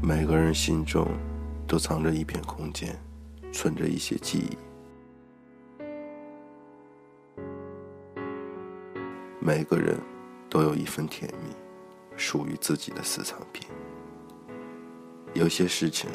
[0.00, 1.06] 每个人心中
[1.66, 2.98] 都藏着一片空间，
[3.52, 4.56] 存着一些记忆。
[9.40, 9.98] 每个人
[10.50, 11.54] 都有一份甜蜜，
[12.16, 13.66] 属于自己的私藏品。
[15.34, 16.10] 有些事情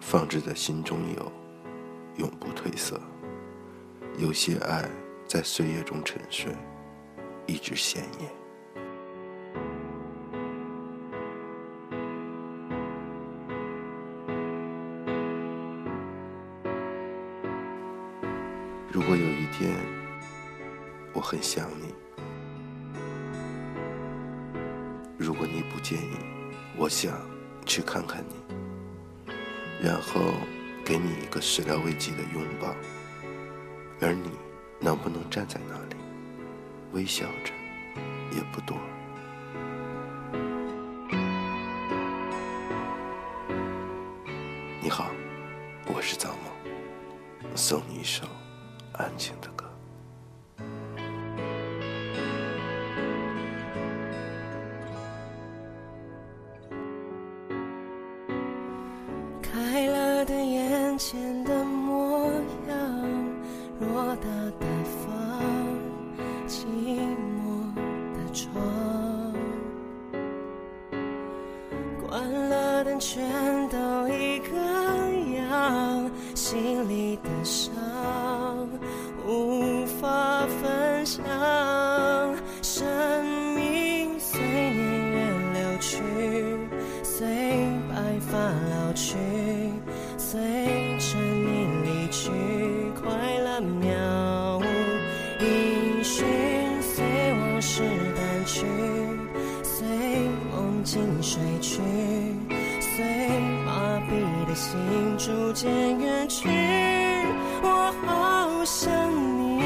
[0.00, 1.32] 放置在心中有，
[2.16, 2.96] 永不褪色；
[4.18, 4.88] 有些爱
[5.26, 6.54] 在岁月中沉睡，
[7.46, 8.39] 一直鲜艳。
[18.92, 19.72] 如果有一天
[21.12, 21.94] 我很想你，
[25.16, 26.16] 如果你不介意，
[26.76, 27.16] 我想
[27.64, 28.34] 去看看你，
[29.80, 30.32] 然后
[30.84, 32.74] 给你一个始料未及的拥抱，
[34.00, 34.28] 而你
[34.80, 35.94] 能不能站在那里，
[36.90, 37.52] 微笑着，
[38.32, 38.76] 也不多。
[44.82, 45.12] 你好，
[45.86, 48.24] 我是造梦，送你一首。
[49.00, 49.64] 安静的歌。
[59.40, 62.30] 开了的眼前的模
[62.68, 62.76] 样，
[63.80, 64.28] 偌大
[64.60, 65.10] 的房，
[66.46, 66.66] 寂
[67.40, 67.74] 寞
[68.14, 68.52] 的床，
[72.06, 73.22] 关了灯全
[73.70, 74.56] 都一个
[75.36, 78.29] 样，心里的伤。
[79.26, 81.22] 无法分享，
[82.62, 83.24] 生
[83.54, 85.16] 命随年月
[85.54, 86.02] 流去，
[87.02, 87.26] 随
[87.88, 89.16] 白发老去，
[90.16, 90.40] 随
[90.98, 92.30] 着你离去，
[93.00, 93.08] 快
[93.38, 94.64] 乐渺无
[95.44, 96.26] 音讯，
[96.80, 97.82] 随往事
[98.16, 98.64] 淡去，
[99.62, 99.86] 随
[100.50, 101.80] 梦境睡去，
[102.80, 103.04] 随
[103.64, 104.10] 麻痹
[104.48, 104.78] 的心
[105.18, 106.48] 逐渐远去，
[107.62, 107.92] 我
[108.60, 108.92] 好想
[109.38, 109.62] 你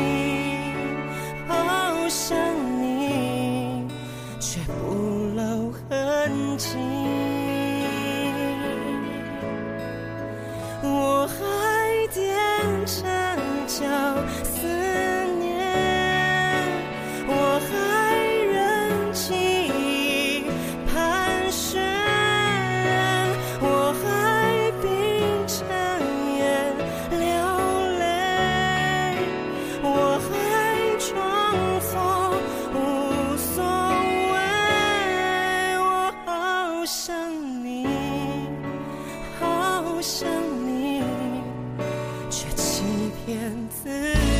[1.48, 2.38] 好想
[2.80, 3.88] 你
[4.38, 4.94] 却不
[5.34, 7.03] 露痕迹。
[43.26, 43.34] 水去，
[43.82, 44.33] 随